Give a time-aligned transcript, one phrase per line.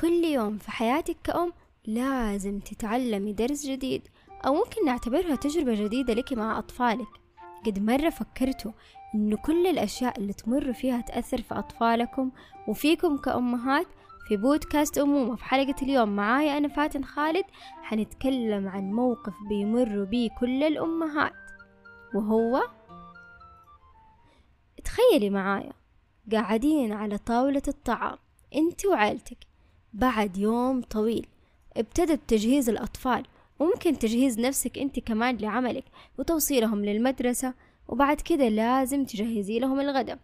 [0.00, 1.52] كل يوم في حياتك كأم
[1.86, 4.08] لازم تتعلمي درس جديد
[4.46, 7.08] أو ممكن نعتبرها تجربة جديدة لك مع أطفالك.
[7.66, 8.72] قد مرة فكرتوا
[9.14, 12.30] إنه كل الأشياء اللي تمر فيها تأثر في أطفالكم
[12.68, 13.86] وفيكم كأمهات؟
[14.28, 17.44] في بودكاست أمومة في حلقة اليوم معايا أنا فاتن خالد
[17.82, 21.32] حنتكلم عن موقف بيمر بيه كل الأمهات.
[22.14, 22.62] وهو؟
[24.84, 25.72] تخيلي معايا
[26.32, 28.18] قاعدين على طاولة الطعام
[28.54, 29.38] أنت وعيلتك
[29.92, 31.26] بعد يوم طويل.
[31.76, 33.26] ابتدى بتجهيز الأطفال
[33.58, 35.84] وممكن تجهيز نفسك أنت كمان لعملك
[36.18, 37.54] وتوصيلهم للمدرسة
[37.88, 40.18] وبعد كده لازم تجهزي لهم الغداء.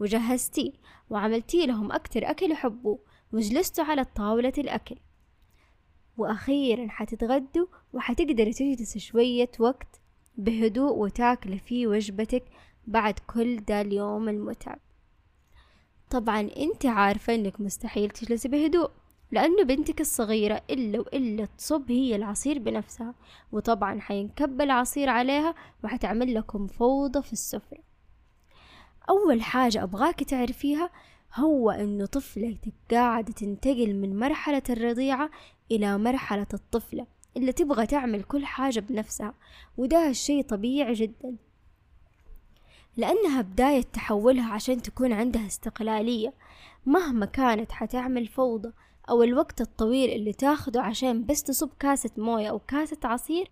[0.00, 0.72] وجهزتيه
[1.10, 2.98] وعملتي لهم أكتر أكل يحبوه
[3.32, 4.96] وجلستوا على طاولة الأكل.
[6.16, 10.00] وأخيرا حتتغدوا وحتقدري تجلسي شوية وقت
[10.36, 12.44] بهدوء وتاكلي فيه وجبتك
[12.86, 14.78] بعد كل ده اليوم المتعب.
[16.10, 18.90] طبعا أنت عارفة إنك مستحيل تجلسي بهدوء.
[19.30, 23.14] لأنه بنتك الصغيرة إلا وإلا تصب هي العصير بنفسها
[23.52, 27.78] وطبعا حينكب العصير عليها وحتعمل لكم فوضى في السفرة.
[29.10, 30.90] أول حاجة أبغاك تعرفيها
[31.34, 35.30] هو إنه طفلتك قاعدة تنتقل من مرحلة الرضيعة
[35.70, 39.34] إلى مرحلة الطفلة اللي تبغى تعمل كل حاجة بنفسها
[39.76, 41.36] وده الشي طبيعي جدا.
[42.96, 46.32] لأنها بداية تحولها عشان تكون عندها استقلالية
[46.86, 48.72] مهما كانت حتعمل فوضى
[49.10, 53.50] أو الوقت الطويل اللي تاخده عشان بس تصب كاسة موية أو كاسة عصير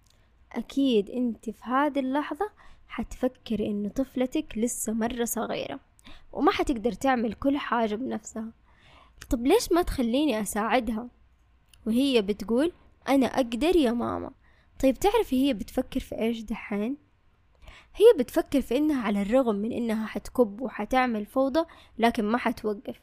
[0.52, 2.50] أكيد أنت في هذه اللحظة
[2.88, 5.80] حتفكري إنه طفلتك لسه مرة صغيرة
[6.32, 8.52] وما حتقدر تعمل كل حاجة بنفسها.
[9.30, 11.08] طب ليش ما تخليني أساعدها؟
[11.86, 12.72] وهي بتقول
[13.08, 14.30] أنا أقدر يا ماما.
[14.82, 16.96] طيب تعرفي هي بتفكر في إيش دحين؟
[17.94, 21.64] هي بتفكر في إنها على الرغم من إنها حتكب وحتعمل فوضى
[21.98, 23.00] لكن ما حتوقف.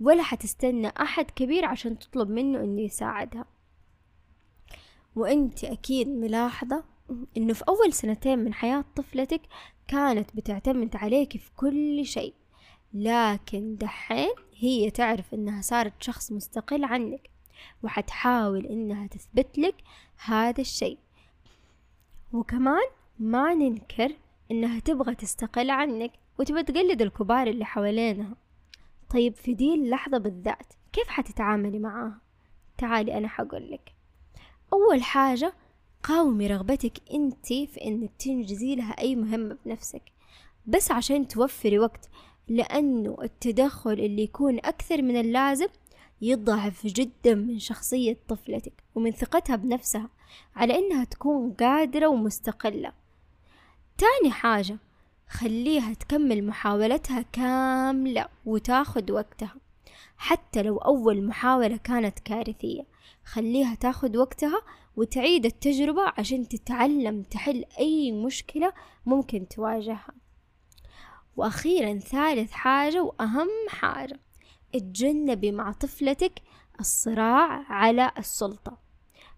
[0.00, 3.44] ولا حتستنى أحد كبير عشان تطلب منه إنه يساعدها.
[5.16, 6.84] وأنت أكيد ملاحظة
[7.36, 9.40] إنه في أول سنتين من حياة طفلتك
[9.88, 12.34] كانت بتعتمد عليك في كل شيء
[12.94, 17.30] لكن دحين هي تعرف إنها صارت شخص مستقل عنك
[17.82, 19.74] وحتحاول إنها تثبت لك
[20.24, 20.98] هذا الشيء.
[22.32, 24.12] وكمان ما ننكر
[24.50, 28.36] إنها تبغى تستقل عنك وتبغى تقلد الكبار اللي حوالينها.
[29.10, 32.20] طيب في دي اللحظة بالذات كيف حتتعاملي معاها؟
[32.78, 33.92] تعالي أنا حقولك
[34.72, 35.52] أول حاجة
[36.02, 40.02] قاومي رغبتك أنت في انك تنجزي لها أي مهمة بنفسك
[40.66, 42.08] بس عشان توفري وقت
[42.48, 45.68] لأنه التدخل اللي يكون أكثر من اللازم
[46.22, 50.08] يضعف جدا من شخصية طفلتك ومن ثقتها بنفسها
[50.56, 52.92] على إنها تكون قادرة ومستقلة
[53.98, 54.78] تاني حاجة
[55.30, 59.54] خليها تكمل محاولتها كاملة وتاخد وقتها.
[60.16, 62.86] حتى لو أول محاولة كانت كارثية
[63.24, 64.62] خليها تاخد وقتها
[64.96, 68.72] وتعيد التجربة عشان تتعلم تحل أي مشكلة
[69.06, 70.12] ممكن تواجهها.
[71.36, 74.20] وأخيرا ثالث حاجة وأهم حاجة
[74.74, 76.42] اتجنبي مع طفلتك
[76.80, 78.89] الصراع على السلطة.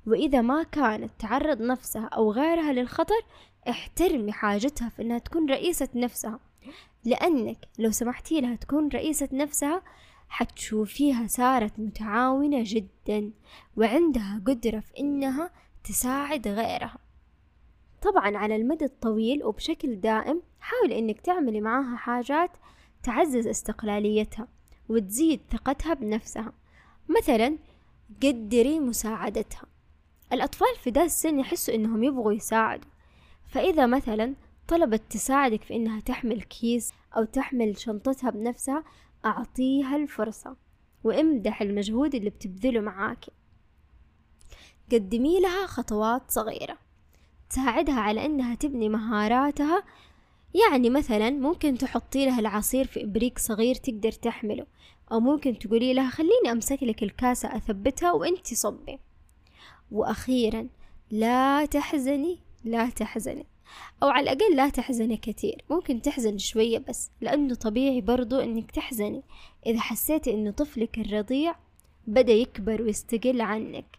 [0.06, 3.24] وإذا ما كانت تعرض نفسها أو غيرها للخطر
[3.68, 6.40] احترمي حاجتها في إنها تكون رئيسة نفسها.
[7.04, 9.82] لأنك لو سمحتي لها تكون رئيسة نفسها
[10.28, 13.30] حتشوفيها صارت متعاونة جدا
[13.76, 15.50] وعندها قدرة في إنها
[15.84, 16.98] تساعد غيرها.
[18.02, 22.50] طبعا على المدى الطويل وبشكل دائم حاولي إنك تعملي معاها حاجات
[23.02, 24.48] تعزز استقلاليتها
[24.88, 26.52] وتزيد ثقتها بنفسها.
[27.08, 27.58] مثلا
[28.22, 29.62] قدري مساعدتها.
[30.32, 32.90] الأطفال في ذا السن يحسوا إنهم يبغوا يساعدوا.
[33.46, 34.34] فإذا مثلا
[34.68, 38.84] طلبت تساعدك في إنها تحمل كيس أو تحمل شنطتها بنفسها
[39.24, 40.56] أعطيها الفرصة
[41.04, 43.24] وامدح المجهود اللي بتبذله معاك.
[44.92, 46.78] قدمي لها خطوات صغيرة
[47.50, 49.82] تساعدها على إنها تبني مهاراتها.
[50.68, 54.66] يعني مثلا ممكن تحطي لها العصير في إبريق صغير تقدر تحمله
[55.12, 58.98] أو ممكن تقولي لها خليني أمسك لك الكاسة أثبتها وإنتي صبي.
[59.92, 60.68] وأخيرا
[61.10, 63.46] لا تحزني لا تحزني.
[64.02, 65.64] أو على الأقل لا تحزني كثير.
[65.70, 69.22] ممكن تحزن شوية بس لأنه طبيعي برضو أنك تحزني.
[69.66, 71.54] إذا حسيتي أنه طفلك الرضيع
[72.06, 73.98] بدأ يكبر ويستقل عنك.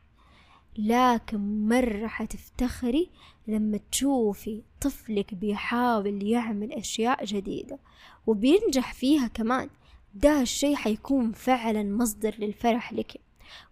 [0.78, 3.10] لكن مرة حتفتخري
[3.48, 7.80] لما تشوفي طفلك بيحاول يعمل أشياء جديدة
[8.28, 9.70] وبينجح فيها كمان.
[10.16, 13.22] ده الشي حيكون فعلا مصدر للفرح لك.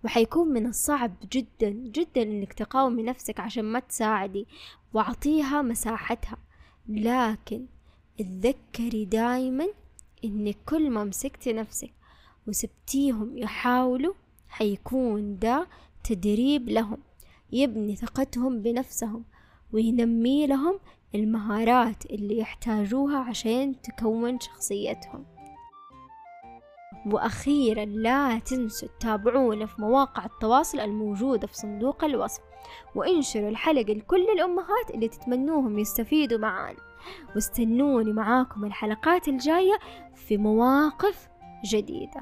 [0.06, 4.48] وحيكون من الصعب جدا جدا إنك تقاومي نفسك عشان ما تساعدي.
[4.94, 6.38] واعطيها مساحتها.
[6.90, 7.66] لكن
[8.20, 9.68] اتذكري دايما
[10.26, 11.92] إنك كل ما مسكتي نفسك
[12.48, 14.14] وسبتيهم يحاولوا
[14.50, 15.68] حيكون ده
[16.04, 16.98] تدريب لهم.
[17.52, 19.24] يبني ثقتهم بنفسهم
[19.74, 20.80] وينمي لهم
[21.16, 25.26] المهارات اللي يحتاجوها عشان تكون شخصيتهم.
[27.06, 32.42] وأخيرا لا تنسوا تتابعونا في مواقع التواصل الموجودة في صندوق الوصف
[32.96, 36.80] وانشروا الحلقة لكل الأمهات اللي تتمنوهم يستفيدوا معانا
[37.36, 39.80] واستنوني معاكم الحلقات الجاية
[40.16, 41.30] في مواقف
[41.66, 42.22] جديدة.